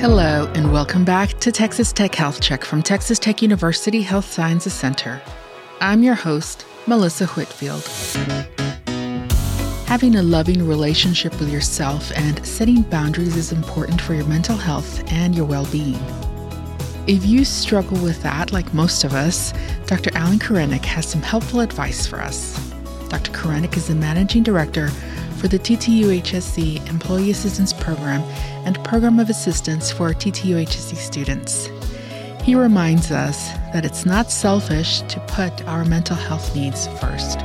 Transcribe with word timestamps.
Hello, 0.00 0.50
and 0.54 0.72
welcome 0.72 1.04
back 1.04 1.38
to 1.40 1.52
Texas 1.52 1.92
Tech 1.92 2.14
Health 2.14 2.40
Check 2.40 2.64
from 2.64 2.82
Texas 2.82 3.18
Tech 3.18 3.42
University 3.42 4.00
Health 4.00 4.24
Sciences 4.24 4.72
Center. 4.72 5.20
I'm 5.82 6.02
your 6.02 6.14
host, 6.14 6.64
Melissa 6.86 7.26
Whitfield. 7.26 7.86
Having 9.86 10.16
a 10.16 10.22
loving 10.22 10.66
relationship 10.66 11.38
with 11.38 11.52
yourself 11.52 12.12
and 12.16 12.42
setting 12.46 12.80
boundaries 12.80 13.36
is 13.36 13.52
important 13.52 14.00
for 14.00 14.14
your 14.14 14.24
mental 14.24 14.56
health 14.56 15.02
and 15.12 15.34
your 15.34 15.44
well 15.44 15.66
being. 15.66 16.02
If 17.06 17.26
you 17.26 17.44
struggle 17.44 18.02
with 18.02 18.22
that, 18.22 18.52
like 18.52 18.72
most 18.72 19.04
of 19.04 19.12
us, 19.12 19.52
Dr. 19.84 20.16
Alan 20.16 20.38
Korenek 20.38 20.86
has 20.86 21.06
some 21.06 21.20
helpful 21.20 21.60
advice 21.60 22.06
for 22.06 22.22
us. 22.22 22.58
Dr. 23.10 23.32
Korenek 23.32 23.76
is 23.76 23.88
the 23.88 23.94
managing 23.94 24.44
director 24.44 24.88
for 25.40 25.48
the 25.48 25.58
TTUHSC 25.58 26.86
Employee 26.90 27.30
Assistance 27.30 27.72
Program 27.72 28.20
and 28.66 28.82
Program 28.84 29.18
of 29.18 29.30
Assistance 29.30 29.90
for 29.90 30.12
TTUHSC 30.12 30.96
students. 30.96 31.70
He 32.42 32.54
reminds 32.54 33.10
us 33.10 33.48
that 33.72 33.86
it's 33.86 34.04
not 34.04 34.30
selfish 34.30 35.00
to 35.02 35.18
put 35.28 35.66
our 35.66 35.86
mental 35.86 36.14
health 36.16 36.54
needs 36.54 36.88
first. 36.98 37.38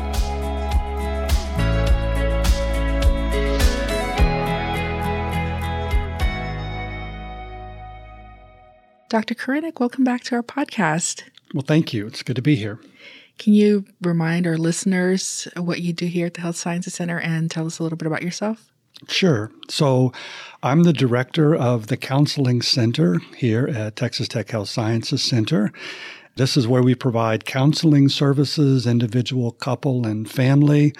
Dr. 9.07 9.35
Korenek, 9.35 9.79
welcome 9.79 10.03
back 10.03 10.23
to 10.25 10.35
our 10.35 10.43
podcast. 10.43 11.23
Well, 11.53 11.63
thank 11.65 11.93
you. 11.93 12.05
It's 12.07 12.23
good 12.23 12.35
to 12.35 12.41
be 12.41 12.57
here. 12.57 12.77
Can 13.37 13.53
you 13.53 13.85
remind 14.01 14.47
our 14.47 14.57
listeners 14.57 15.47
what 15.57 15.81
you 15.81 15.93
do 15.93 16.05
here 16.05 16.27
at 16.27 16.35
the 16.35 16.41
Health 16.41 16.55
Sciences 16.55 16.93
Center 16.93 17.19
and 17.19 17.51
tell 17.51 17.65
us 17.65 17.79
a 17.79 17.83
little 17.83 17.97
bit 17.97 18.07
about 18.07 18.23
yourself? 18.23 18.71
Sure. 19.09 19.51
So, 19.69 20.13
I'm 20.63 20.83
the 20.83 20.93
director 20.93 21.53
of 21.53 21.87
the 21.87 21.97
Counseling 21.97 22.61
Center 22.61 23.19
here 23.35 23.67
at 23.67 23.97
Texas 23.97 24.29
Tech 24.29 24.49
Health 24.49 24.69
Sciences 24.69 25.21
Center. 25.21 25.73
This 26.37 26.55
is 26.55 26.67
where 26.67 26.81
we 26.81 26.95
provide 26.95 27.45
counseling 27.45 28.09
services, 28.09 28.87
individual, 28.87 29.51
couple, 29.51 30.07
and 30.07 30.29
family 30.29 30.93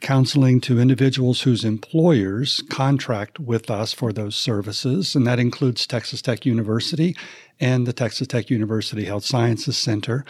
counseling 0.00 0.60
to 0.60 0.80
individuals 0.80 1.42
whose 1.42 1.64
employers 1.64 2.62
contract 2.70 3.40
with 3.40 3.70
us 3.70 3.92
for 3.92 4.12
those 4.12 4.36
services, 4.36 5.14
and 5.14 5.26
that 5.26 5.40
includes 5.40 5.86
Texas 5.86 6.22
Tech 6.22 6.46
University 6.46 7.16
and 7.60 7.86
the 7.86 7.92
Texas 7.92 8.28
Tech 8.28 8.50
University 8.50 9.04
Health 9.04 9.24
Sciences 9.24 9.76
Center. 9.76 10.24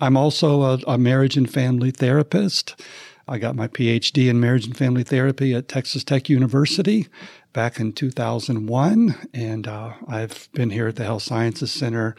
I'm 0.00 0.16
also 0.16 0.62
a, 0.62 0.78
a 0.86 0.98
marriage 0.98 1.36
and 1.36 1.50
family 1.50 1.90
therapist. 1.90 2.80
I 3.28 3.38
got 3.38 3.56
my 3.56 3.66
PhD 3.66 4.28
in 4.28 4.40
marriage 4.40 4.66
and 4.66 4.76
family 4.76 5.02
therapy 5.02 5.54
at 5.54 5.68
Texas 5.68 6.04
Tech 6.04 6.28
University 6.28 7.08
back 7.52 7.80
in 7.80 7.92
2001, 7.92 9.28
and 9.34 9.66
uh, 9.66 9.94
I've 10.06 10.48
been 10.52 10.70
here 10.70 10.88
at 10.88 10.96
the 10.96 11.04
Health 11.04 11.22
Sciences 11.22 11.72
Center 11.72 12.14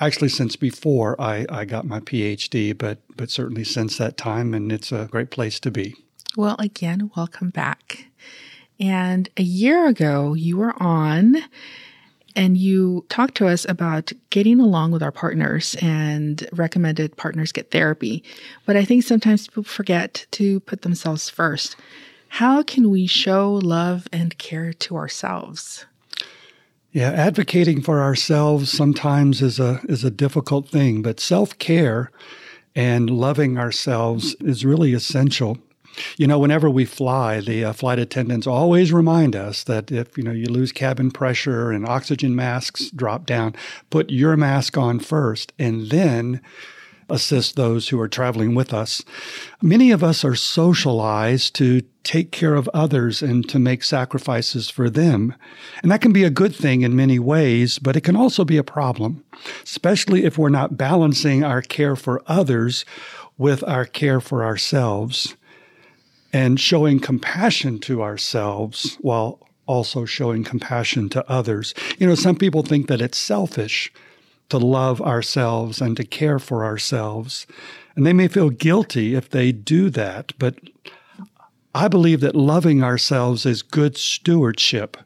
actually 0.00 0.28
since 0.28 0.56
before 0.56 1.20
I, 1.20 1.46
I 1.48 1.64
got 1.64 1.86
my 1.86 2.00
PhD, 2.00 2.76
but 2.76 2.98
but 3.16 3.30
certainly 3.30 3.64
since 3.64 3.96
that 3.98 4.16
time, 4.16 4.54
and 4.54 4.70
it's 4.70 4.92
a 4.92 5.08
great 5.10 5.30
place 5.30 5.58
to 5.60 5.70
be. 5.70 5.96
Well, 6.36 6.56
again, 6.58 7.10
welcome 7.16 7.50
back. 7.50 8.06
And 8.80 9.28
a 9.36 9.42
year 9.42 9.86
ago, 9.86 10.34
you 10.34 10.56
were 10.56 10.74
on 10.82 11.36
and 12.36 12.56
you 12.56 13.04
talked 13.08 13.36
to 13.36 13.46
us 13.46 13.66
about 13.68 14.12
getting 14.30 14.60
along 14.60 14.92
with 14.92 15.02
our 15.02 15.12
partners 15.12 15.76
and 15.80 16.46
recommended 16.52 17.16
partners 17.16 17.52
get 17.52 17.70
therapy. 17.70 18.22
But 18.66 18.76
I 18.76 18.84
think 18.84 19.04
sometimes 19.04 19.46
people 19.46 19.64
forget 19.64 20.26
to 20.32 20.60
put 20.60 20.82
themselves 20.82 21.30
first. 21.30 21.76
How 22.28 22.62
can 22.62 22.90
we 22.90 23.06
show 23.06 23.54
love 23.54 24.08
and 24.12 24.36
care 24.38 24.72
to 24.72 24.96
ourselves? 24.96 25.86
Yeah, 26.90 27.10
advocating 27.10 27.82
for 27.82 28.02
ourselves 28.02 28.70
sometimes 28.70 29.42
is 29.42 29.58
a 29.58 29.80
is 29.88 30.04
a 30.04 30.10
difficult 30.10 30.68
thing, 30.68 31.02
but 31.02 31.18
self-care 31.18 32.10
and 32.74 33.10
loving 33.10 33.58
ourselves 33.58 34.36
is 34.40 34.64
really 34.64 34.94
essential. 34.94 35.58
You 36.16 36.26
know, 36.26 36.38
whenever 36.38 36.68
we 36.68 36.84
fly, 36.84 37.40
the 37.40 37.64
uh, 37.64 37.72
flight 37.72 37.98
attendants 37.98 38.46
always 38.46 38.92
remind 38.92 39.36
us 39.36 39.64
that 39.64 39.90
if, 39.90 40.16
you 40.16 40.24
know, 40.24 40.32
you 40.32 40.46
lose 40.46 40.72
cabin 40.72 41.10
pressure 41.10 41.70
and 41.70 41.86
oxygen 41.86 42.34
masks 42.34 42.90
drop 42.90 43.26
down, 43.26 43.54
put 43.90 44.10
your 44.10 44.36
mask 44.36 44.76
on 44.76 44.98
first 44.98 45.52
and 45.58 45.90
then 45.90 46.40
assist 47.08 47.56
those 47.56 47.88
who 47.88 48.00
are 48.00 48.08
traveling 48.08 48.54
with 48.54 48.72
us. 48.72 49.02
Many 49.60 49.90
of 49.90 50.02
us 50.02 50.24
are 50.24 50.34
socialized 50.34 51.54
to 51.56 51.82
take 52.02 52.30
care 52.32 52.54
of 52.54 52.68
others 52.72 53.22
and 53.22 53.48
to 53.48 53.58
make 53.58 53.82
sacrifices 53.82 54.70
for 54.70 54.90
them. 54.90 55.34
And 55.82 55.90
that 55.90 56.00
can 56.00 56.12
be 56.12 56.24
a 56.24 56.30
good 56.30 56.54
thing 56.54 56.82
in 56.82 56.96
many 56.96 57.18
ways, 57.18 57.78
but 57.78 57.96
it 57.96 58.02
can 58.02 58.16
also 58.16 58.44
be 58.44 58.56
a 58.56 58.64
problem, 58.64 59.24
especially 59.62 60.24
if 60.24 60.38
we're 60.38 60.48
not 60.48 60.76
balancing 60.76 61.44
our 61.44 61.62
care 61.62 61.96
for 61.96 62.22
others 62.26 62.84
with 63.36 63.62
our 63.64 63.84
care 63.84 64.20
for 64.20 64.44
ourselves 64.44 65.36
and 66.34 66.58
showing 66.58 66.98
compassion 66.98 67.78
to 67.78 68.02
ourselves 68.02 68.98
while 69.00 69.38
also 69.66 70.04
showing 70.04 70.42
compassion 70.42 71.08
to 71.08 71.30
others. 71.30 71.72
You 71.96 72.08
know, 72.08 72.16
some 72.16 72.34
people 72.34 72.64
think 72.64 72.88
that 72.88 73.00
it's 73.00 73.16
selfish 73.16 73.92
to 74.48 74.58
love 74.58 75.00
ourselves 75.00 75.80
and 75.80 75.96
to 75.96 76.04
care 76.04 76.40
for 76.40 76.64
ourselves. 76.64 77.46
And 77.94 78.04
they 78.04 78.12
may 78.12 78.26
feel 78.26 78.50
guilty 78.50 79.14
if 79.14 79.30
they 79.30 79.52
do 79.52 79.88
that, 79.90 80.32
but 80.36 80.56
I 81.72 81.86
believe 81.86 82.20
that 82.20 82.34
loving 82.34 82.82
ourselves 82.82 83.46
is 83.46 83.62
good 83.62 83.96
stewardship. 83.96 84.96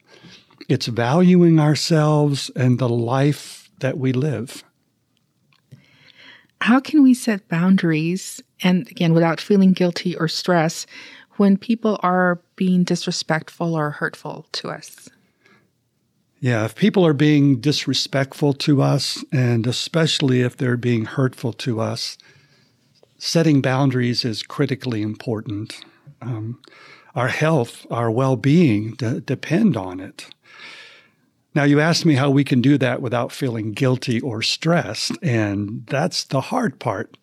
It's 0.66 0.86
valuing 0.86 1.60
ourselves 1.60 2.50
and 2.56 2.78
the 2.78 2.88
life 2.88 3.68
that 3.80 3.98
we 3.98 4.14
live. 4.14 4.64
How 6.62 6.80
can 6.80 7.02
we 7.02 7.12
set 7.12 7.48
boundaries 7.48 8.42
and 8.62 8.88
again 8.88 9.14
without 9.14 9.40
feeling 9.40 9.72
guilty 9.72 10.16
or 10.16 10.26
stress 10.26 10.86
when 11.38 11.56
people 11.56 11.98
are 12.02 12.40
being 12.56 12.84
disrespectful 12.84 13.74
or 13.74 13.90
hurtful 13.90 14.46
to 14.52 14.68
us. 14.68 15.08
Yeah, 16.40 16.64
if 16.64 16.76
people 16.76 17.04
are 17.04 17.14
being 17.14 17.60
disrespectful 17.60 18.52
to 18.54 18.80
us, 18.80 19.24
and 19.32 19.66
especially 19.66 20.42
if 20.42 20.56
they're 20.56 20.76
being 20.76 21.04
hurtful 21.04 21.52
to 21.54 21.80
us, 21.80 22.16
setting 23.18 23.60
boundaries 23.60 24.24
is 24.24 24.44
critically 24.44 25.02
important. 25.02 25.80
Um, 26.22 26.60
our 27.14 27.28
health, 27.28 27.86
our 27.90 28.10
well 28.10 28.36
being 28.36 28.92
d- 28.92 29.20
depend 29.20 29.76
on 29.76 29.98
it. 29.98 30.26
Now, 31.54 31.64
you 31.64 31.80
asked 31.80 32.06
me 32.06 32.14
how 32.14 32.30
we 32.30 32.44
can 32.44 32.60
do 32.60 32.78
that 32.78 33.02
without 33.02 33.32
feeling 33.32 33.72
guilty 33.72 34.20
or 34.20 34.42
stressed, 34.42 35.12
and 35.22 35.84
that's 35.86 36.22
the 36.22 36.40
hard 36.40 36.78
part. 36.78 37.16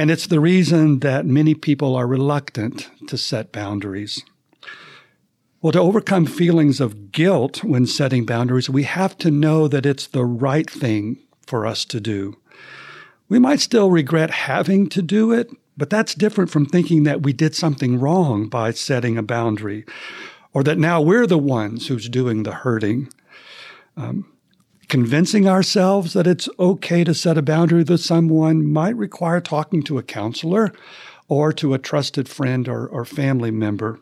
And 0.00 0.10
it's 0.10 0.28
the 0.28 0.40
reason 0.40 1.00
that 1.00 1.26
many 1.26 1.54
people 1.54 1.94
are 1.94 2.06
reluctant 2.06 2.88
to 3.06 3.18
set 3.18 3.52
boundaries. 3.52 4.24
Well, 5.60 5.72
to 5.72 5.78
overcome 5.78 6.24
feelings 6.24 6.80
of 6.80 7.12
guilt 7.12 7.62
when 7.62 7.84
setting 7.84 8.24
boundaries, 8.24 8.70
we 8.70 8.84
have 8.84 9.18
to 9.18 9.30
know 9.30 9.68
that 9.68 9.84
it's 9.84 10.06
the 10.06 10.24
right 10.24 10.70
thing 10.70 11.18
for 11.46 11.66
us 11.66 11.84
to 11.84 12.00
do. 12.00 12.38
We 13.28 13.38
might 13.38 13.60
still 13.60 13.90
regret 13.90 14.30
having 14.30 14.88
to 14.88 15.02
do 15.02 15.32
it, 15.32 15.50
but 15.76 15.90
that's 15.90 16.14
different 16.14 16.48
from 16.48 16.64
thinking 16.64 17.02
that 17.02 17.22
we 17.22 17.34
did 17.34 17.54
something 17.54 18.00
wrong 18.00 18.48
by 18.48 18.70
setting 18.70 19.18
a 19.18 19.22
boundary 19.22 19.84
or 20.54 20.64
that 20.64 20.78
now 20.78 21.02
we're 21.02 21.26
the 21.26 21.36
ones 21.36 21.88
who's 21.88 22.08
doing 22.08 22.44
the 22.44 22.54
hurting. 22.54 23.10
Um, 23.98 24.29
Convincing 24.90 25.46
ourselves 25.48 26.14
that 26.14 26.26
it's 26.26 26.48
okay 26.58 27.04
to 27.04 27.14
set 27.14 27.38
a 27.38 27.42
boundary 27.42 27.84
with 27.84 28.00
someone 28.00 28.66
might 28.66 28.96
require 28.96 29.40
talking 29.40 29.84
to 29.84 29.98
a 29.98 30.02
counselor 30.02 30.72
or 31.28 31.52
to 31.52 31.72
a 31.72 31.78
trusted 31.78 32.28
friend 32.28 32.68
or, 32.68 32.88
or 32.88 33.04
family 33.04 33.52
member. 33.52 34.00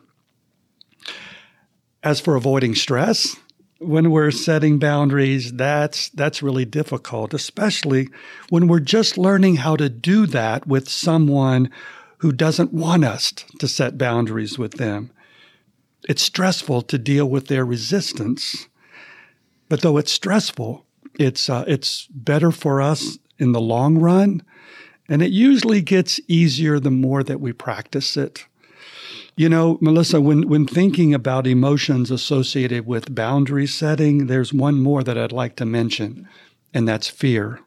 As 2.01 2.19
for 2.19 2.35
avoiding 2.35 2.73
stress, 2.73 3.35
when 3.77 4.09
we're 4.09 4.31
setting 4.31 4.79
boundaries, 4.79 5.53
that's 5.53 6.09
that's 6.09 6.41
really 6.41 6.65
difficult, 6.65 7.35
especially 7.35 8.09
when 8.49 8.67
we're 8.67 8.79
just 8.79 9.15
learning 9.15 9.57
how 9.57 9.75
to 9.75 9.89
do 9.89 10.25
that 10.25 10.65
with 10.65 10.89
someone 10.89 11.69
who 12.17 12.31
doesn't 12.31 12.73
want 12.73 13.05
us 13.05 13.31
to 13.59 13.67
set 13.67 13.99
boundaries 13.99 14.57
with 14.57 14.71
them. 14.73 15.11
It's 16.07 16.23
stressful 16.23 16.81
to 16.81 16.97
deal 16.97 17.29
with 17.29 17.45
their 17.45 17.63
resistance 17.63 18.68
but 19.69 19.81
though 19.81 19.97
it's 19.97 20.11
stressful, 20.11 20.85
it's 21.17 21.49
uh, 21.49 21.63
it's 21.67 22.07
better 22.07 22.51
for 22.51 22.81
us 22.81 23.19
in 23.37 23.51
the 23.51 23.61
long 23.61 23.97
run, 23.97 24.43
and 25.07 25.21
it 25.21 25.31
usually 25.31 25.81
gets 25.81 26.19
easier 26.27 26.79
the 26.79 26.91
more 26.91 27.23
that 27.23 27.39
we 27.39 27.53
practice 27.53 28.17
it. 28.17 28.45
You 29.37 29.47
know, 29.47 29.77
Melissa, 29.79 30.19
when 30.19 30.49
when 30.49 30.65
thinking 30.65 31.13
about 31.13 31.47
emotions 31.47 32.11
associated 32.11 32.85
with 32.85 33.15
boundary 33.15 33.67
setting, 33.67 34.27
there's 34.27 34.53
one 34.53 34.81
more 34.81 35.03
that 35.03 35.17
I'd 35.17 35.31
like 35.31 35.55
to 35.57 35.65
mention, 35.65 36.27
and 36.73 36.87
that's 36.87 37.07
fear. 37.07 37.59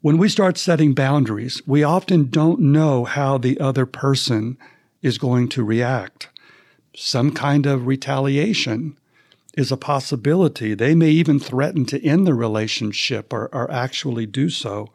When 0.00 0.16
we 0.16 0.30
start 0.30 0.56
setting 0.56 0.94
boundaries, 0.94 1.60
we 1.66 1.82
often 1.82 2.30
don't 2.30 2.60
know 2.60 3.04
how 3.04 3.36
the 3.36 3.60
other 3.60 3.84
person 3.84 4.56
is 5.02 5.18
going 5.18 5.48
to 5.50 5.64
react. 5.64 6.28
Some 6.96 7.32
kind 7.32 7.66
of 7.66 7.86
retaliation 7.86 8.96
is 9.56 9.72
a 9.72 9.76
possibility. 9.76 10.74
They 10.74 10.94
may 10.94 11.10
even 11.10 11.40
threaten 11.40 11.84
to 11.86 12.04
end 12.04 12.26
the 12.26 12.34
relationship 12.34 13.32
or, 13.32 13.48
or 13.52 13.70
actually 13.70 14.26
do 14.26 14.48
so. 14.48 14.90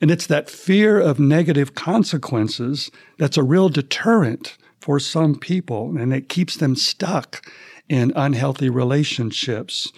And 0.00 0.10
it's 0.10 0.26
that 0.26 0.50
fear 0.50 1.00
of 1.00 1.18
negative 1.18 1.74
consequences 1.74 2.90
that's 3.18 3.36
a 3.36 3.42
real 3.42 3.68
deterrent 3.68 4.56
for 4.80 5.00
some 5.00 5.34
people, 5.34 5.96
and 5.98 6.14
it 6.14 6.28
keeps 6.28 6.56
them 6.56 6.76
stuck 6.76 7.46
in 7.88 8.12
unhealthy 8.14 8.70
relationships. 8.70 9.92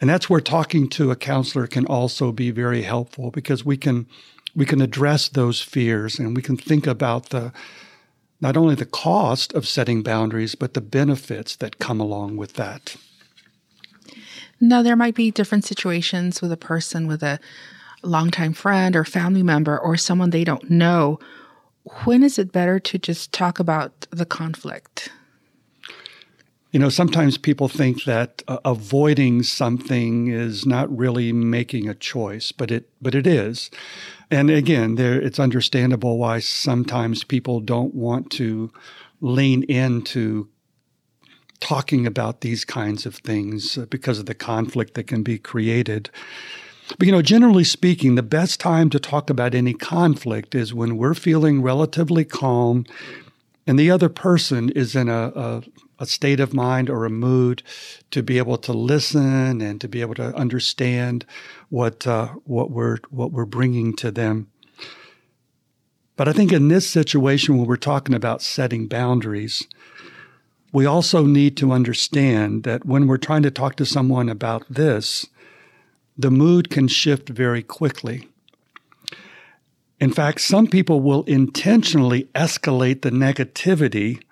And 0.00 0.10
that's 0.10 0.28
where 0.28 0.40
talking 0.40 0.88
to 0.90 1.10
a 1.10 1.16
counselor 1.16 1.66
can 1.66 1.86
also 1.86 2.32
be 2.32 2.50
very 2.50 2.82
helpful 2.82 3.30
because 3.30 3.64
we 3.64 3.76
can 3.76 4.06
we 4.54 4.64
can 4.64 4.80
address 4.80 5.28
those 5.28 5.60
fears 5.60 6.18
and 6.18 6.34
we 6.34 6.42
can 6.42 6.56
think 6.56 6.86
about 6.86 7.28
the 7.28 7.52
not 8.40 8.56
only 8.56 8.74
the 8.74 8.86
cost 8.86 9.52
of 9.52 9.68
setting 9.68 10.02
boundaries 10.02 10.54
but 10.54 10.74
the 10.74 10.80
benefits 10.80 11.54
that 11.56 11.78
come 11.78 12.00
along 12.00 12.36
with 12.36 12.54
that. 12.54 12.96
Now 14.60 14.82
there 14.82 14.96
might 14.96 15.14
be 15.14 15.30
different 15.30 15.64
situations 15.64 16.42
with 16.42 16.52
a 16.52 16.56
person 16.56 17.06
with 17.06 17.22
a 17.22 17.38
longtime 18.02 18.52
friend 18.52 18.96
or 18.96 19.04
family 19.04 19.42
member 19.42 19.78
or 19.78 19.96
someone 19.96 20.30
they 20.30 20.44
don't 20.44 20.70
know. 20.70 21.18
When 22.04 22.22
is 22.22 22.38
it 22.38 22.52
better 22.52 22.78
to 22.80 22.98
just 22.98 23.32
talk 23.32 23.58
about 23.58 24.06
the 24.10 24.26
conflict? 24.26 25.10
You 26.70 26.78
know, 26.78 26.90
sometimes 26.90 27.38
people 27.38 27.68
think 27.68 28.04
that 28.04 28.42
uh, 28.46 28.58
avoiding 28.64 29.42
something 29.42 30.28
is 30.28 30.66
not 30.66 30.94
really 30.94 31.32
making 31.32 31.88
a 31.88 31.94
choice, 31.94 32.52
but 32.52 32.70
it 32.70 32.90
but 33.00 33.14
it 33.14 33.26
is. 33.26 33.70
And 34.30 34.50
again, 34.50 34.96
there 34.96 35.18
it's 35.18 35.38
understandable 35.38 36.18
why 36.18 36.40
sometimes 36.40 37.24
people 37.24 37.60
don't 37.60 37.94
want 37.94 38.30
to 38.32 38.70
lean 39.22 39.62
into 39.62 40.48
talking 41.60 42.06
about 42.06 42.40
these 42.40 42.64
kinds 42.64 43.06
of 43.06 43.16
things 43.16 43.78
uh, 43.78 43.86
because 43.86 44.18
of 44.18 44.26
the 44.26 44.34
conflict 44.34 44.94
that 44.94 45.06
can 45.06 45.22
be 45.22 45.38
created. 45.38 46.10
But 46.98 47.06
you 47.06 47.12
know, 47.12 47.22
generally 47.22 47.64
speaking, 47.64 48.14
the 48.14 48.22
best 48.22 48.60
time 48.60 48.88
to 48.90 48.98
talk 48.98 49.28
about 49.28 49.54
any 49.54 49.74
conflict 49.74 50.54
is 50.54 50.72
when 50.72 50.96
we're 50.96 51.14
feeling 51.14 51.62
relatively 51.62 52.24
calm 52.24 52.86
and 53.66 53.78
the 53.78 53.90
other 53.90 54.08
person 54.08 54.70
is 54.70 54.96
in 54.96 55.08
a, 55.08 55.32
a 55.34 55.62
a 55.98 56.06
state 56.06 56.40
of 56.40 56.54
mind 56.54 56.88
or 56.88 57.04
a 57.04 57.10
mood 57.10 57.62
to 58.10 58.22
be 58.22 58.38
able 58.38 58.56
to 58.58 58.72
listen 58.72 59.60
and 59.60 59.80
to 59.80 59.88
be 59.88 60.00
able 60.00 60.14
to 60.14 60.34
understand 60.34 61.26
what 61.68 62.06
uh, 62.06 62.28
what 62.44 62.70
we're 62.70 62.98
what 63.10 63.32
we're 63.32 63.44
bringing 63.44 63.94
to 63.96 64.10
them. 64.10 64.48
But 66.16 66.28
I 66.28 66.32
think 66.32 66.52
in 66.52 66.68
this 66.68 66.88
situation, 66.88 67.56
when 67.56 67.66
we're 67.66 67.76
talking 67.76 68.14
about 68.14 68.42
setting 68.42 68.88
boundaries, 68.88 69.66
we 70.72 70.86
also 70.86 71.24
need 71.24 71.56
to 71.56 71.72
understand 71.72 72.64
that 72.64 72.84
when 72.84 73.06
we're 73.06 73.16
trying 73.16 73.42
to 73.42 73.50
talk 73.50 73.76
to 73.76 73.86
someone 73.86 74.28
about 74.28 74.64
this, 74.68 75.26
the 76.16 76.30
mood 76.30 76.70
can 76.70 76.88
shift 76.88 77.28
very 77.28 77.62
quickly. 77.62 78.28
In 80.00 80.12
fact, 80.12 80.40
some 80.40 80.66
people 80.66 81.00
will 81.00 81.24
intentionally 81.24 82.24
escalate 82.34 83.02
the 83.02 83.10
negativity 83.10 84.22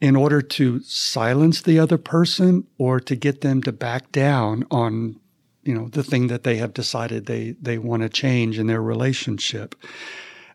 in 0.00 0.16
order 0.16 0.40
to 0.40 0.80
silence 0.80 1.60
the 1.60 1.78
other 1.78 1.98
person 1.98 2.66
or 2.78 3.00
to 3.00 3.14
get 3.14 3.42
them 3.42 3.62
to 3.62 3.72
back 3.72 4.10
down 4.12 4.64
on 4.70 5.16
you 5.62 5.74
know 5.74 5.88
the 5.88 6.02
thing 6.02 6.28
that 6.28 6.42
they 6.42 6.56
have 6.56 6.72
decided 6.72 7.26
they 7.26 7.54
they 7.60 7.76
want 7.76 8.02
to 8.02 8.08
change 8.08 8.58
in 8.58 8.66
their 8.66 8.82
relationship 8.82 9.74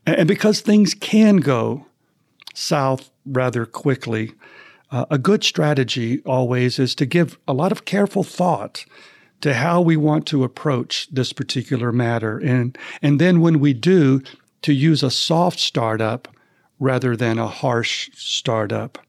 and 0.07 0.27
because 0.27 0.61
things 0.61 0.95
can 0.95 1.37
go 1.37 1.85
south 2.55 3.11
rather 3.23 3.67
quickly 3.67 4.31
uh, 4.91 5.05
a 5.09 5.17
good 5.17 5.43
strategy 5.43 6.21
always 6.25 6.79
is 6.79 6.95
to 6.95 7.05
give 7.05 7.37
a 7.47 7.53
lot 7.53 7.71
of 7.71 7.85
careful 7.85 8.23
thought 8.23 8.85
to 9.41 9.53
how 9.53 9.81
we 9.81 9.97
want 9.97 10.25
to 10.27 10.43
approach 10.43 11.07
this 11.11 11.33
particular 11.33 11.91
matter 11.91 12.37
and 12.39 12.77
and 13.01 13.19
then 13.19 13.41
when 13.41 13.59
we 13.59 13.73
do 13.73 14.21
to 14.61 14.73
use 14.73 15.03
a 15.03 15.11
soft 15.11 15.59
startup 15.59 16.27
rather 16.79 17.15
than 17.15 17.37
a 17.37 17.47
harsh 17.47 18.09
startup 18.13 19.05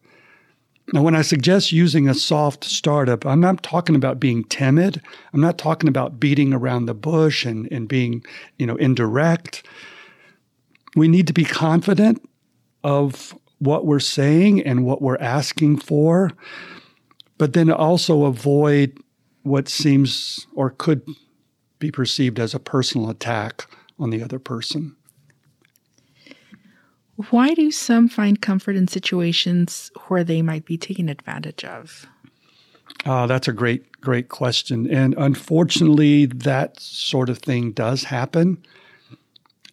now, 0.92 1.02
when 1.02 1.16
I 1.16 1.22
suggest 1.22 1.72
using 1.72 2.08
a 2.08 2.14
soft 2.14 2.62
startup, 2.62 3.26
I'm 3.26 3.40
not 3.40 3.62
talking 3.62 3.96
about 3.96 4.20
being 4.20 4.44
timid. 4.44 5.02
I'm 5.32 5.40
not 5.40 5.58
talking 5.58 5.88
about 5.88 6.20
beating 6.20 6.52
around 6.52 6.86
the 6.86 6.94
bush 6.94 7.44
and, 7.44 7.70
and 7.72 7.88
being, 7.88 8.24
you 8.56 8.66
know, 8.66 8.76
indirect. 8.76 9.66
We 10.94 11.08
need 11.08 11.26
to 11.26 11.32
be 11.32 11.44
confident 11.44 12.22
of 12.84 13.36
what 13.58 13.86
we're 13.86 13.98
saying 13.98 14.62
and 14.62 14.84
what 14.84 15.00
we're 15.00 15.18
asking 15.18 15.78
for, 15.78 16.30
but 17.38 17.52
then 17.52 17.70
also 17.70 18.24
avoid 18.24 18.98
what 19.42 19.68
seems 19.68 20.46
or 20.54 20.70
could 20.70 21.06
be 21.78 21.90
perceived 21.90 22.38
as 22.38 22.54
a 22.54 22.58
personal 22.58 23.10
attack 23.10 23.66
on 23.98 24.10
the 24.10 24.22
other 24.22 24.38
person. 24.38 24.96
Why 27.30 27.54
do 27.54 27.70
some 27.70 28.08
find 28.08 28.42
comfort 28.42 28.76
in 28.76 28.88
situations 28.88 29.90
where 30.08 30.22
they 30.22 30.42
might 30.42 30.66
be 30.66 30.76
taken 30.76 31.08
advantage 31.08 31.64
of? 31.64 32.06
Uh, 33.06 33.26
that's 33.26 33.48
a 33.48 33.52
great, 33.52 34.00
great 34.00 34.28
question. 34.28 34.90
And 34.92 35.14
unfortunately, 35.16 36.26
that 36.26 36.78
sort 36.78 37.30
of 37.30 37.38
thing 37.38 37.72
does 37.72 38.04
happen. 38.04 38.62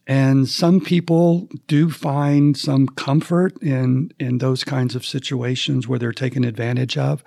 And 0.05 0.50
some 0.50 0.81
people 0.81 1.47
do 1.67 1.89
find 1.89 2.57
some 2.57 2.88
comfort 2.88 3.61
in, 3.61 4.11
in 4.19 4.39
those 4.39 4.63
kinds 4.63 4.95
of 4.95 5.05
situations 5.05 5.88
where 5.88 5.97
they're 5.97 6.11
taken 6.11 6.44
advantage 6.44 6.97
of. 6.97 7.23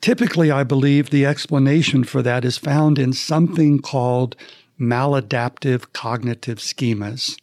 Typically, 0.00 0.50
I 0.50 0.64
believe 0.64 1.10
the 1.10 1.26
explanation 1.26 2.04
for 2.04 2.22
that 2.22 2.44
is 2.44 2.58
found 2.58 2.98
in 2.98 3.12
something 3.12 3.80
called 3.80 4.36
maladaptive 4.78 5.92
cognitive 5.92 6.58
schemas. 6.58 7.38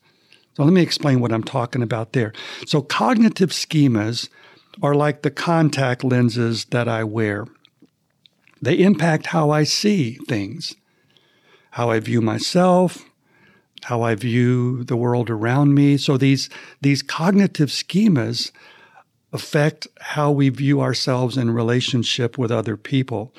So 0.55 0.63
let 0.63 0.73
me 0.73 0.81
explain 0.81 1.21
what 1.21 1.31
I'm 1.31 1.43
talking 1.43 1.81
about 1.81 2.13
there. 2.13 2.33
So 2.65 2.81
cognitive 2.81 3.51
schemas 3.51 4.29
are 4.81 4.95
like 4.95 5.21
the 5.21 5.31
contact 5.31 6.03
lenses 6.03 6.65
that 6.65 6.87
I 6.87 7.03
wear. 7.03 7.45
They 8.61 8.75
impact 8.75 9.27
how 9.27 9.51
I 9.51 9.63
see 9.63 10.15
things, 10.27 10.75
how 11.71 11.89
I 11.89 11.99
view 11.99 12.21
myself, 12.21 13.08
how 13.89 14.03
I 14.03 14.13
view 14.13 14.83
the 14.83 14.95
world 14.95 15.31
around 15.31 15.73
me. 15.73 15.97
So 15.97 16.15
these 16.15 16.47
these 16.79 17.01
cognitive 17.01 17.69
schemas 17.69 18.51
affect 19.33 19.87
how 19.99 20.29
we 20.29 20.49
view 20.49 20.79
ourselves 20.79 21.37
in 21.37 21.49
relationship 21.49 22.37
with 22.37 22.51
other 22.51 22.77
people. 22.77 23.33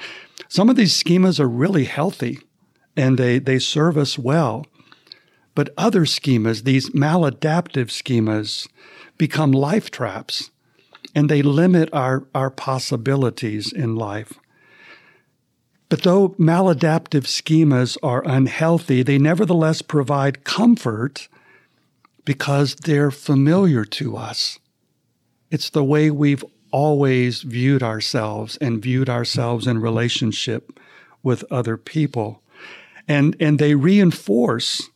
Some 0.49 0.69
of 0.69 0.75
these 0.75 1.01
schemas 1.01 1.39
are 1.39 1.49
really 1.49 1.85
healthy 1.85 2.41
and 2.97 3.17
they, 3.17 3.39
they 3.39 3.61
serve 3.61 3.97
us 3.97 4.19
well. 4.19 4.67
But 5.55 5.73
other 5.77 6.05
schemas, 6.05 6.65
these 6.65 6.91
maladaptive 6.91 7.91
schemas, 7.91 8.69
become 9.19 9.53
life 9.53 9.91
traps 9.93 10.51
and 11.15 11.29
they 11.29 11.43
limit 11.43 11.89
our, 11.93 12.27
our 12.35 12.51
possibilities 12.51 13.73
in 13.73 13.95
life. 13.95 14.33
But 15.91 16.05
though 16.05 16.31
maladaptive 16.39 17.27
schemas 17.27 17.99
are 18.01 18.27
unhealthy, 18.27 19.03
they 19.03 19.19
nevertheless 19.19 19.83
provide 19.83 20.45
comfort 20.45 21.29
because 22.25 22.77
they're 22.77 23.11
familiar 23.11 23.85
to 23.85 24.17
us. 24.17 24.61
It's 25.51 25.69
the 25.69 25.83
way 25.83 26.11
we've 26.13 26.45
always 26.71 27.43
viewed 27.43 27.83
ourselves 27.83 28.57
and 28.59 28.81
viewed 28.81 29.11
ourselves 29.11 29.67
in 29.67 29.81
relationship 29.81 30.79
with 31.25 31.45
other 31.51 31.77
people. 31.77 32.41
And, 33.09 33.37
and 33.41 33.59
they 33.59 33.75
reinforce 33.75 34.91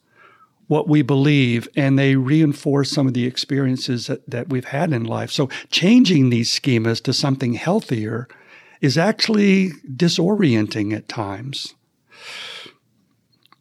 what 0.68 0.88
we 0.88 1.02
believe 1.02 1.66
and 1.74 1.98
they 1.98 2.14
reinforce 2.14 2.92
some 2.92 3.08
of 3.08 3.14
the 3.14 3.26
experiences 3.26 4.06
that, 4.06 4.30
that 4.30 4.48
we've 4.48 4.66
had 4.66 4.92
in 4.92 5.02
life. 5.02 5.32
So 5.32 5.48
changing 5.70 6.30
these 6.30 6.56
schemas 6.56 7.02
to 7.02 7.12
something 7.12 7.54
healthier 7.54 8.28
is 8.84 8.98
actually 8.98 9.70
disorienting 9.96 10.94
at 10.94 11.08
times. 11.08 11.74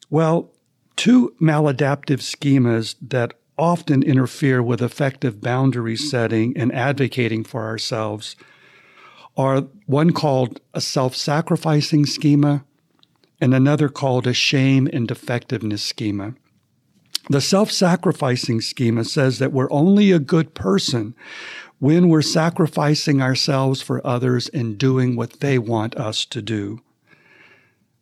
Well, 0.09 0.51
two 0.97 1.33
maladaptive 1.39 2.19
schemas 2.19 2.95
that 3.01 3.33
often 3.57 4.03
interfere 4.03 4.61
with 4.61 4.81
effective 4.81 5.39
boundary 5.39 5.95
setting 5.95 6.57
and 6.57 6.73
advocating 6.73 7.45
for 7.45 7.63
ourselves 7.63 8.35
are 9.37 9.61
one 9.85 10.11
called 10.11 10.59
a 10.73 10.81
self 10.81 11.15
sacrificing 11.15 12.05
schema 12.05 12.65
and 13.39 13.53
another 13.53 13.87
called 13.87 14.27
a 14.27 14.33
shame 14.33 14.89
and 14.91 15.07
defectiveness 15.07 15.83
schema. 15.83 16.33
The 17.29 17.39
self 17.39 17.71
sacrificing 17.71 18.59
schema 18.59 19.05
says 19.05 19.39
that 19.39 19.53
we're 19.53 19.71
only 19.71 20.11
a 20.11 20.19
good 20.19 20.53
person 20.53 21.15
when 21.79 22.09
we're 22.09 22.21
sacrificing 22.21 23.21
ourselves 23.21 23.81
for 23.81 24.05
others 24.05 24.47
and 24.49 24.77
doing 24.77 25.15
what 25.15 25.39
they 25.39 25.57
want 25.59 25.95
us 25.95 26.25
to 26.25 26.41
do. 26.41 26.81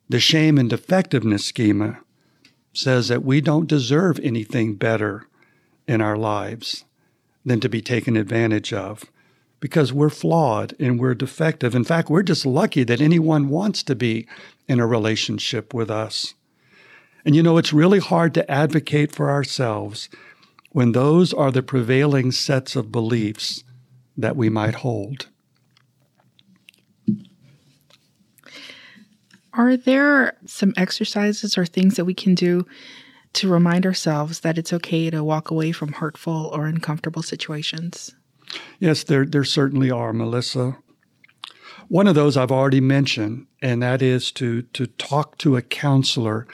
The 0.09 0.19
shame 0.19 0.57
and 0.57 0.69
defectiveness 0.69 1.45
schema 1.45 1.99
says 2.73 3.07
that 3.07 3.23
we 3.23 3.41
don't 3.41 3.67
deserve 3.67 4.19
anything 4.19 4.75
better 4.75 5.27
in 5.87 6.01
our 6.01 6.17
lives 6.17 6.85
than 7.45 7.59
to 7.59 7.69
be 7.69 7.81
taken 7.81 8.15
advantage 8.15 8.71
of 8.71 9.05
because 9.59 9.93
we're 9.93 10.09
flawed 10.09 10.75
and 10.79 10.99
we're 10.99 11.15
defective. 11.15 11.75
In 11.75 11.83
fact, 11.83 12.09
we're 12.09 12.23
just 12.23 12.45
lucky 12.45 12.83
that 12.83 12.99
anyone 12.99 13.49
wants 13.49 13.83
to 13.83 13.95
be 13.95 14.27
in 14.67 14.79
a 14.79 14.87
relationship 14.87 15.73
with 15.73 15.89
us. 15.89 16.33
And 17.23 17.35
you 17.35 17.43
know, 17.43 17.57
it's 17.57 17.71
really 17.71 17.99
hard 17.99 18.33
to 18.33 18.51
advocate 18.51 19.13
for 19.13 19.29
ourselves 19.29 20.09
when 20.71 20.93
those 20.93 21.33
are 21.33 21.51
the 21.51 21.63
prevailing 21.63 22.31
sets 22.31 22.75
of 22.75 22.91
beliefs 22.91 23.63
that 24.17 24.35
we 24.35 24.49
might 24.49 24.75
hold. 24.75 25.27
Are 29.53 29.75
there 29.75 30.37
some 30.45 30.73
exercises 30.77 31.57
or 31.57 31.65
things 31.65 31.95
that 31.95 32.05
we 32.05 32.13
can 32.13 32.35
do 32.35 32.65
to 33.33 33.49
remind 33.49 33.85
ourselves 33.85 34.41
that 34.41 34.57
it's 34.57 34.71
okay 34.73 35.09
to 35.09 35.23
walk 35.23 35.51
away 35.51 35.71
from 35.71 35.93
hurtful 35.93 36.49
or 36.53 36.67
uncomfortable 36.67 37.21
situations? 37.21 38.15
Yes, 38.79 39.03
there, 39.03 39.25
there 39.25 39.43
certainly 39.43 39.91
are, 39.91 40.13
Melissa. 40.13 40.77
One 41.89 42.07
of 42.07 42.15
those 42.15 42.37
I've 42.37 42.51
already 42.51 42.79
mentioned, 42.79 43.47
and 43.61 43.83
that 43.83 44.01
is 44.01 44.31
to, 44.33 44.61
to 44.61 44.87
talk 44.87 45.37
to 45.39 45.57
a 45.57 45.61
counselor 45.61 46.47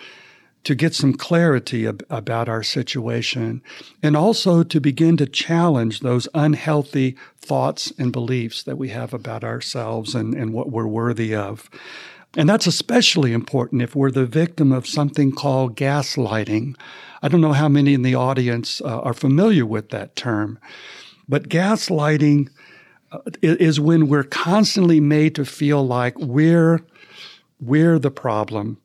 to 0.67 0.75
get 0.75 0.93
some 0.93 1.13
clarity 1.13 1.87
ab- 1.87 2.05
about 2.09 2.49
our 2.49 2.61
situation 2.61 3.61
and 4.03 4.17
also 4.17 4.63
to 4.63 4.81
begin 4.81 5.15
to 5.15 5.25
challenge 5.25 6.01
those 6.01 6.27
unhealthy 6.33 7.15
thoughts 7.39 7.93
and 7.97 8.11
beliefs 8.11 8.63
that 8.63 8.77
we 8.77 8.89
have 8.89 9.13
about 9.13 9.45
ourselves 9.45 10.13
and, 10.13 10.33
and 10.33 10.51
what 10.51 10.69
we're 10.69 10.85
worthy 10.85 11.33
of. 11.33 11.69
And 12.35 12.49
that's 12.49 12.67
especially 12.67 13.31
important 13.31 13.81
if 13.81 13.95
we're 13.95 14.11
the 14.11 14.25
victim 14.25 14.73
of 14.73 14.85
something 14.85 15.31
called 15.31 15.77
gaslighting. 15.77 16.75
I 17.21 17.29
don't 17.29 17.39
know 17.39 17.53
how 17.53 17.69
many 17.69 17.93
in 17.93 18.01
the 18.01 18.15
audience 18.15 18.81
uh, 18.81 18.99
are 18.99 19.13
familiar 19.13 19.65
with 19.65 19.91
that 19.91 20.17
term, 20.17 20.59
but 21.29 21.47
gaslighting 21.47 22.49
uh, 23.13 23.19
is 23.41 23.79
when 23.79 24.09
we're 24.09 24.23
constantly 24.23 24.99
made 24.99 25.33
to 25.35 25.45
feel 25.45 25.87
like 25.87 26.19
we're 26.19 26.81
we're 27.61 27.99
the 27.99 28.11
problem 28.11 28.81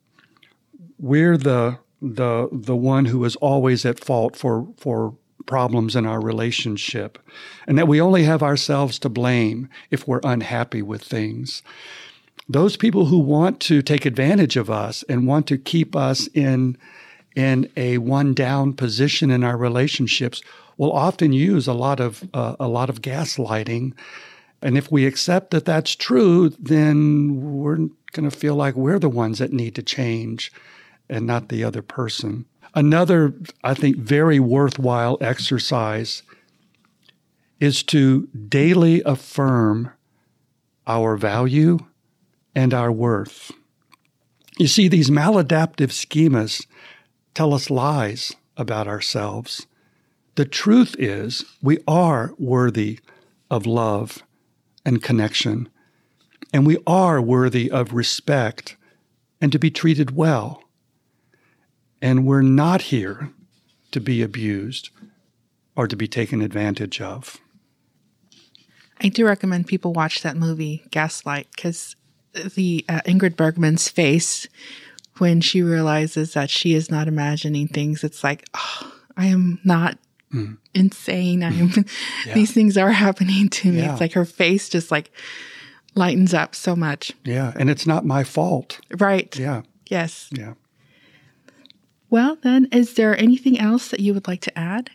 we're 1.02 1.36
the 1.36 1.78
the 2.00 2.48
the 2.50 2.76
one 2.76 3.04
who 3.06 3.24
is 3.24 3.36
always 3.36 3.84
at 3.84 4.02
fault 4.02 4.34
for 4.36 4.66
for 4.78 5.14
problems 5.44 5.96
in 5.96 6.06
our 6.06 6.20
relationship 6.20 7.18
and 7.66 7.76
that 7.76 7.88
we 7.88 8.00
only 8.00 8.22
have 8.22 8.42
ourselves 8.42 8.98
to 9.00 9.08
blame 9.08 9.68
if 9.90 10.06
we're 10.06 10.20
unhappy 10.22 10.80
with 10.80 11.02
things. 11.02 11.62
Those 12.48 12.76
people 12.76 13.06
who 13.06 13.18
want 13.18 13.58
to 13.62 13.82
take 13.82 14.06
advantage 14.06 14.56
of 14.56 14.70
us 14.70 15.02
and 15.08 15.26
want 15.26 15.48
to 15.48 15.58
keep 15.58 15.94
us 15.96 16.28
in 16.28 16.78
in 17.34 17.68
a 17.76 17.98
one 17.98 18.34
down 18.34 18.72
position 18.72 19.30
in 19.30 19.42
our 19.42 19.56
relationships 19.56 20.42
will 20.76 20.92
often 20.92 21.32
use 21.32 21.66
a 21.66 21.72
lot 21.72 21.98
of 21.98 22.28
uh, 22.32 22.56
a 22.60 22.68
lot 22.68 22.88
of 22.88 23.02
gaslighting 23.02 23.92
and 24.60 24.78
if 24.78 24.92
we 24.92 25.06
accept 25.06 25.50
that 25.50 25.64
that's 25.64 25.96
true 25.96 26.50
then 26.58 27.40
we're 27.40 27.88
going 28.12 28.28
to 28.28 28.30
feel 28.30 28.54
like 28.54 28.76
we're 28.76 28.98
the 28.98 29.08
ones 29.08 29.38
that 29.38 29.52
need 29.52 29.74
to 29.74 29.82
change 29.82 30.52
and 31.12 31.26
not 31.26 31.48
the 31.48 31.62
other 31.62 31.82
person. 31.82 32.46
Another, 32.74 33.34
I 33.62 33.74
think, 33.74 33.98
very 33.98 34.40
worthwhile 34.40 35.18
exercise 35.20 36.22
is 37.60 37.82
to 37.84 38.26
daily 38.48 39.02
affirm 39.02 39.92
our 40.86 41.16
value 41.16 41.78
and 42.54 42.72
our 42.72 42.90
worth. 42.90 43.52
You 44.58 44.66
see, 44.66 44.88
these 44.88 45.10
maladaptive 45.10 45.90
schemas 45.90 46.66
tell 47.34 47.52
us 47.54 47.70
lies 47.70 48.34
about 48.56 48.88
ourselves. 48.88 49.66
The 50.34 50.44
truth 50.46 50.96
is, 50.98 51.44
we 51.62 51.78
are 51.86 52.32
worthy 52.38 53.00
of 53.50 53.66
love 53.66 54.22
and 54.84 55.02
connection, 55.02 55.68
and 56.54 56.66
we 56.66 56.78
are 56.86 57.20
worthy 57.20 57.70
of 57.70 57.92
respect 57.92 58.76
and 59.42 59.52
to 59.52 59.58
be 59.58 59.70
treated 59.70 60.16
well. 60.16 60.61
And 62.02 62.26
we're 62.26 62.42
not 62.42 62.82
here 62.82 63.30
to 63.92 64.00
be 64.00 64.22
abused 64.22 64.90
or 65.76 65.88
to 65.88 65.96
be 65.96 66.08
taken 66.08 66.42
advantage 66.42 67.00
of. 67.00 67.38
I 69.00 69.08
do 69.08 69.26
recommend 69.26 69.66
people 69.66 69.92
watch 69.92 70.22
that 70.22 70.36
movie, 70.36 70.84
Gaslight, 70.90 71.48
because 71.54 71.96
the 72.34 72.84
uh, 72.88 73.00
Ingrid 73.06 73.36
Bergman's 73.36 73.88
face 73.88 74.46
when 75.18 75.40
she 75.40 75.62
realizes 75.62 76.34
that 76.34 76.50
she 76.50 76.74
is 76.74 76.90
not 76.90 77.08
imagining 77.08 77.68
things, 77.68 78.02
it's 78.02 78.24
like, 78.24 78.48
oh, 78.54 78.92
I 79.16 79.26
am 79.26 79.60
not 79.64 79.98
mm. 80.32 80.56
insane. 80.74 81.42
I 81.42 81.52
am. 81.52 81.70
yeah. 82.26 82.34
These 82.34 82.52
things 82.52 82.76
are 82.78 82.90
happening 82.90 83.48
to 83.50 83.70
me. 83.70 83.78
Yeah. 83.78 83.92
It's 83.92 84.00
like 84.00 84.12
her 84.14 84.24
face 84.24 84.68
just 84.68 84.90
like 84.90 85.12
lightens 85.94 86.32
up 86.32 86.54
so 86.54 86.74
much. 86.74 87.12
Yeah, 87.24 87.52
and 87.56 87.68
it's 87.68 87.86
not 87.86 88.06
my 88.06 88.24
fault. 88.24 88.80
Right. 88.98 89.36
Yeah. 89.38 89.62
Yes. 89.86 90.28
Yeah. 90.32 90.54
Well, 92.12 92.36
then, 92.42 92.68
is 92.72 92.92
there 92.92 93.18
anything 93.18 93.58
else 93.58 93.88
that 93.88 94.00
you 94.00 94.12
would 94.12 94.28
like 94.28 94.42
to 94.42 94.58
add? 94.58 94.90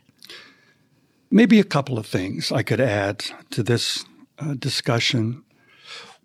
Maybe 1.31 1.59
a 1.59 1.63
couple 1.63 1.97
of 1.97 2.05
things 2.05 2.51
I 2.51 2.61
could 2.61 2.79
add 2.79 3.25
to 3.49 3.63
this 3.63 4.05
uh, 4.37 4.53
discussion. 4.53 5.43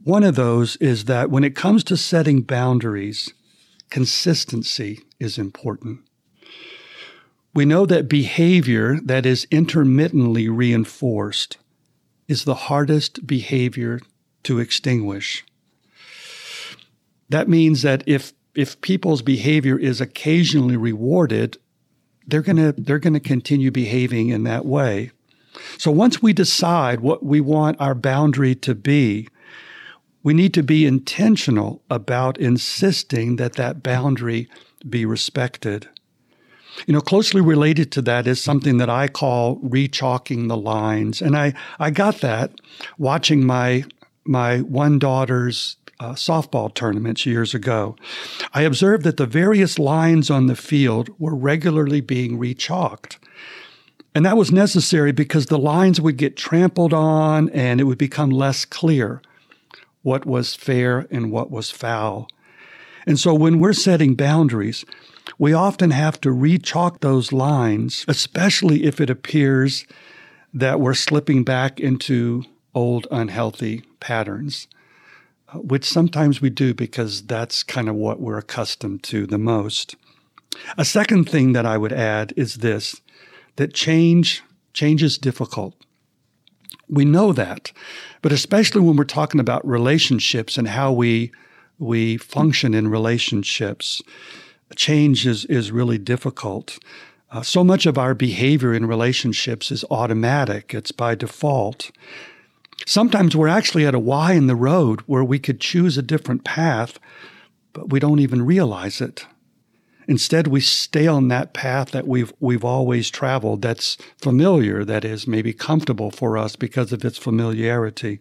One 0.05 0.23
of 0.23 0.35
those 0.35 0.77
is 0.77 1.07
that 1.07 1.31
when 1.31 1.45
it 1.45 1.57
comes 1.57 1.83
to 1.85 1.97
setting 1.97 2.43
boundaries, 2.43 3.33
consistency 3.89 5.01
is 5.19 5.39
important. 5.39 6.01
We 7.55 7.65
know 7.65 7.87
that 7.87 8.07
behavior 8.07 9.01
that 9.03 9.25
is 9.25 9.47
intermittently 9.51 10.51
reinforced 10.51 11.57
is 12.29 12.45
the 12.45 12.69
hardest 12.69 13.27
behavior 13.27 13.99
to 14.43 14.59
extinguish. 14.59 15.43
That 17.31 17.49
means 17.49 17.81
that 17.81 18.05
if 18.07 18.35
if 18.55 18.81
people's 18.81 19.23
behavior 19.23 19.79
is 19.79 20.01
occasionally 20.01 20.77
rewarded, 20.77 21.59
they're 22.27 22.43
going 22.43 22.57
to 22.57 22.73
they're 22.73 22.99
going 22.99 23.15
to 23.15 23.21
continue 23.21 23.71
behaving 23.71 24.29
in 24.29 24.45
that 24.45 24.65
way. 24.65 25.11
So 25.79 25.91
once 25.91 26.23
we 26.23 26.33
decide 26.33 27.01
what 27.01 27.25
we 27.25 27.41
want 27.41 27.81
our 27.81 27.95
boundary 27.95 28.55
to 28.57 28.75
be, 28.75 29.29
we 30.23 30.35
need 30.35 30.55
to 30.55 30.63
be 30.63 30.87
intentional 30.87 31.83
about 31.91 32.39
insisting 32.39 33.37
that 33.37 33.55
that 33.55 33.83
boundary 33.83 34.49
be 34.89 35.05
respected. 35.05 35.89
You 36.87 36.95
know, 36.95 37.01
closely 37.01 37.41
related 37.41 37.93
to 37.93 38.03
that 38.03 38.27
is 38.27 38.43
something 38.43 38.79
that 38.79 38.89
I 38.89 39.09
call 39.09 39.57
rechalking 39.57 40.49
the 40.49 40.57
lines. 40.57 41.21
And 41.21 41.37
I, 41.37 41.53
I 41.79 41.91
got 41.91 42.21
that 42.21 42.53
watching 42.99 43.45
my 43.45 43.85
my 44.25 44.61
one 44.61 45.01
daughter's 45.01 45.77
uh, 46.03 46.15
softball 46.15 46.75
tournaments 46.75 47.25
years 47.27 47.55
ago, 47.55 47.95
I 48.53 48.63
observed 48.63 49.05
that 49.05 49.19
the 49.19 49.27
various 49.27 49.79
lines 49.79 50.31
on 50.31 50.47
the 50.47 50.57
field 50.57 51.11
were 51.19 51.35
regularly 51.35 52.01
being 52.01 52.39
rechalked. 52.39 53.19
And 54.13 54.27
that 54.27 54.37
was 54.37 54.51
necessary 54.51 55.13
because 55.13 55.47
the 55.47 55.59
lines 55.59 56.01
would 56.01 56.17
get 56.17 56.37
trampled 56.37 56.93
on 56.93 57.49
and 57.51 57.81
it 57.81 57.85
would 57.85 57.99
become 57.99 58.31
less 58.31 58.65
clear 58.65 59.23
what 60.03 60.27
was 60.27 60.57
fair 60.57 61.07
and 61.11 61.31
what 61.31 61.53
was 61.53 61.71
foul. 61.71 62.29
And 63.07 63.19
so 63.19 63.33
when 63.33 63.61
we're 63.61 63.73
setting 63.73 64.17
boundaries, 64.17 64.85
we 65.39 65.53
often 65.53 65.93
have 65.93 66.21
to 66.23 66.31
rechalk 66.31 67.01
those 67.01 67.33
lines, 67.33 68.05
especially 68.09 68.85
if 68.85 69.01
it 69.01 69.09
appears 69.09 69.87
that 70.53 70.81
we're 70.81 70.95
slipping 70.95 71.45
back 71.45 71.79
into 71.79 72.43
old 72.75 73.07
unhealthy 73.13 73.85
patterns 74.01 74.67
which 75.55 75.85
sometimes 75.85 76.41
we 76.41 76.51
do 76.51 76.75
because 76.75 77.23
that's 77.23 77.63
kind 77.63 77.89
of 77.89 77.95
what 77.95 78.21
we're 78.21 78.39
accustomed 78.39 79.03
to 79.05 79.27
the 79.27 79.39
most. 79.39 79.97
A 80.77 80.85
second 80.85 81.29
thing 81.29 81.53
that 81.53 81.67
I 81.67 81.79
would 81.79 81.93
add 81.93 82.33
is 82.37 82.57
this 82.57 83.01
that 83.57 83.75
change 83.75 84.43
change 84.73 85.03
is 85.03 85.19
difficult. 85.19 85.75
We 86.89 87.05
know 87.05 87.33
that, 87.33 87.73
but 88.23 88.33
especially 88.33 88.81
when 88.81 88.97
we're 88.97 89.05
talking 89.05 89.41
about 89.41 89.67
relationships 89.67 90.59
and 90.59 90.69
how 90.69 90.93
we 90.93 91.33
we 91.79 92.17
function 92.17 92.75
in 92.75 92.89
relationships, 92.89 94.03
change 94.77 95.27
is 95.27 95.45
is 95.47 95.73
really 95.73 95.99
difficult. 95.99 96.79
Uh, 97.31 97.43
so 97.43 97.65
much 97.65 97.87
of 97.87 97.97
our 97.97 98.15
behavior 98.15 98.75
in 98.75 98.85
relationships 98.87 99.71
is 99.71 99.85
automatic; 99.91 100.75
it's 100.75 100.93
by 100.93 101.15
default. 101.15 101.91
Sometimes 102.87 103.37
we're 103.37 103.49
actually 103.49 103.87
at 103.87 103.95
a 103.95 103.99
Y 103.99 104.33
in 104.33 104.47
the 104.47 104.57
road 104.57 105.01
where 105.03 105.25
we 105.25 105.39
could 105.39 105.61
choose 105.61 105.97
a 105.97 106.03
different 106.03 106.45
path, 106.45 106.99
but 107.73 107.91
we 107.91 108.01
don't 108.01 108.19
even 108.19 108.45
realize 108.45 109.01
it. 109.01 109.27
Instead, 110.09 110.49
we 110.49 110.61
stay 110.61 111.07
on 111.07 111.29
that 111.29 111.55
path 111.55 111.93
that 111.93 112.09
we've, 112.09 112.33
we've 112.41 112.65
always 112.65 113.09
traveled 113.09 113.63
that's 113.63 113.97
familiar, 114.19 114.85
that 114.85 115.05
is 115.05 115.29
maybe 115.29 115.53
comfortable 115.53 116.11
for 116.11 116.37
us 116.37 116.57
because 116.57 116.93
of 116.93 117.05
its 117.05 117.19
familiarity. 117.19 118.19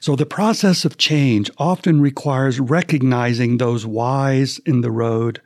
So 0.00 0.14
the 0.14 0.26
process 0.26 0.84
of 0.84 0.98
change 0.98 1.50
often 1.58 2.00
requires 2.00 2.60
recognizing 2.60 3.58
those 3.58 3.84
Ys 3.84 4.58
in 4.60 4.80
the 4.80 4.90
road 4.90 5.40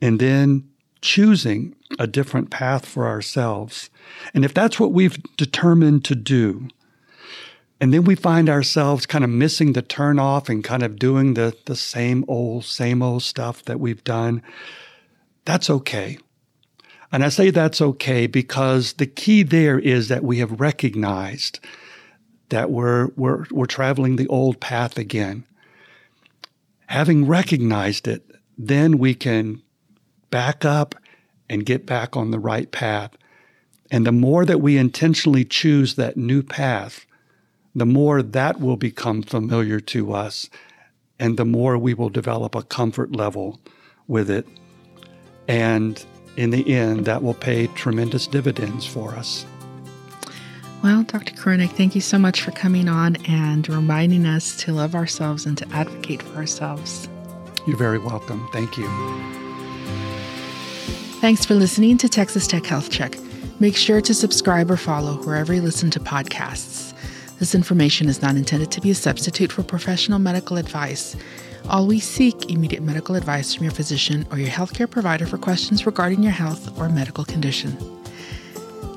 and 0.00 0.18
then 0.18 0.68
choosing 1.00 1.76
a 1.98 2.06
different 2.06 2.50
path 2.50 2.84
for 2.84 3.06
ourselves. 3.06 3.90
And 4.34 4.44
if 4.44 4.52
that's 4.52 4.80
what 4.80 4.92
we've 4.92 5.22
determined 5.36 6.04
to 6.06 6.14
do, 6.14 6.68
And 7.80 7.92
then 7.92 8.04
we 8.04 8.14
find 8.14 8.48
ourselves 8.48 9.04
kind 9.04 9.22
of 9.22 9.30
missing 9.30 9.72
the 9.72 9.82
turn 9.82 10.18
off 10.18 10.48
and 10.48 10.64
kind 10.64 10.82
of 10.82 10.98
doing 10.98 11.34
the, 11.34 11.54
the 11.66 11.76
same 11.76 12.24
old, 12.26 12.64
same 12.64 13.02
old 13.02 13.22
stuff 13.22 13.62
that 13.64 13.80
we've 13.80 14.02
done. 14.02 14.42
That's 15.44 15.68
okay. 15.68 16.18
And 17.12 17.22
I 17.22 17.28
say 17.28 17.50
that's 17.50 17.80
okay 17.80 18.26
because 18.26 18.94
the 18.94 19.06
key 19.06 19.42
there 19.42 19.78
is 19.78 20.08
that 20.08 20.24
we 20.24 20.38
have 20.38 20.60
recognized 20.60 21.60
that 22.48 22.70
we're, 22.70 23.08
we're, 23.16 23.44
we're 23.50 23.66
traveling 23.66 24.16
the 24.16 24.28
old 24.28 24.60
path 24.60 24.98
again. 24.98 25.44
Having 26.86 27.26
recognized 27.26 28.08
it, 28.08 28.24
then 28.56 28.98
we 28.98 29.14
can 29.14 29.62
back 30.30 30.64
up 30.64 30.94
and 31.48 31.66
get 31.66 31.86
back 31.86 32.16
on 32.16 32.30
the 32.30 32.38
right 32.38 32.70
path. 32.70 33.16
And 33.90 34.06
the 34.06 34.12
more 34.12 34.44
that 34.44 34.60
we 34.60 34.78
intentionally 34.78 35.44
choose 35.44 35.94
that 35.94 36.16
new 36.16 36.42
path, 36.42 37.06
the 37.76 37.86
more 37.86 38.22
that 38.22 38.58
will 38.58 38.78
become 38.78 39.22
familiar 39.22 39.78
to 39.80 40.14
us, 40.14 40.48
and 41.18 41.36
the 41.36 41.44
more 41.44 41.76
we 41.76 41.92
will 41.92 42.08
develop 42.08 42.54
a 42.54 42.62
comfort 42.62 43.14
level 43.14 43.60
with 44.08 44.30
it. 44.30 44.46
And 45.46 46.02
in 46.36 46.50
the 46.50 46.74
end, 46.74 47.04
that 47.04 47.22
will 47.22 47.34
pay 47.34 47.66
tremendous 47.68 48.26
dividends 48.26 48.86
for 48.86 49.14
us. 49.14 49.44
Well, 50.82 51.02
Dr. 51.02 51.34
Korenek, 51.34 51.70
thank 51.70 51.94
you 51.94 52.00
so 52.00 52.18
much 52.18 52.40
for 52.40 52.50
coming 52.50 52.88
on 52.88 53.16
and 53.26 53.68
reminding 53.68 54.24
us 54.24 54.56
to 54.58 54.72
love 54.72 54.94
ourselves 54.94 55.44
and 55.44 55.58
to 55.58 55.68
advocate 55.68 56.22
for 56.22 56.36
ourselves. 56.36 57.08
You're 57.66 57.76
very 57.76 57.98
welcome. 57.98 58.48
Thank 58.52 58.78
you. 58.78 58.88
Thanks 61.20 61.44
for 61.44 61.54
listening 61.54 61.98
to 61.98 62.08
Texas 62.08 62.46
Tech 62.46 62.64
Health 62.64 62.90
Check. 62.90 63.18
Make 63.60 63.76
sure 63.76 64.00
to 64.00 64.14
subscribe 64.14 64.70
or 64.70 64.76
follow 64.76 65.14
wherever 65.24 65.52
you 65.52 65.60
listen 65.60 65.90
to 65.90 66.00
podcasts. 66.00 66.85
This 67.38 67.54
information 67.54 68.08
is 68.08 68.22
not 68.22 68.36
intended 68.36 68.70
to 68.72 68.80
be 68.80 68.90
a 68.90 68.94
substitute 68.94 69.52
for 69.52 69.62
professional 69.62 70.18
medical 70.18 70.56
advice. 70.56 71.16
Always 71.68 72.04
seek 72.04 72.50
immediate 72.50 72.82
medical 72.82 73.14
advice 73.14 73.54
from 73.54 73.64
your 73.64 73.72
physician 73.72 74.26
or 74.30 74.38
your 74.38 74.48
healthcare 74.48 74.90
provider 74.90 75.26
for 75.26 75.36
questions 75.36 75.84
regarding 75.84 76.22
your 76.22 76.32
health 76.32 76.78
or 76.78 76.88
medical 76.88 77.24
condition. 77.24 77.76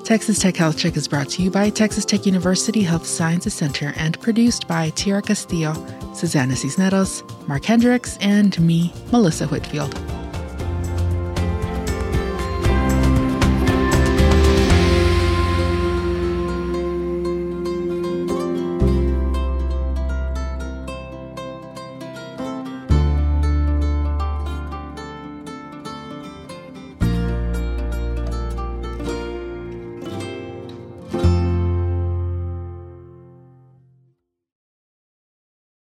Texas 0.05 0.39
Tech 0.39 0.55
Health 0.55 0.77
Check 0.77 0.95
is 0.95 1.07
brought 1.07 1.29
to 1.29 1.43
you 1.43 1.51
by 1.51 1.69
Texas 1.69 2.05
Tech 2.05 2.25
University 2.25 2.81
Health 2.81 3.05
Sciences 3.05 3.53
Center 3.53 3.93
and 3.97 4.19
produced 4.21 4.67
by 4.67 4.89
Tierra 4.91 5.21
Castillo, 5.21 5.73
Susana 6.15 6.55
Cisneros, 6.55 7.23
Mark 7.47 7.65
Hendricks, 7.65 8.17
and 8.21 8.59
me, 8.59 8.93
Melissa 9.11 9.47
Whitfield. 9.47 10.18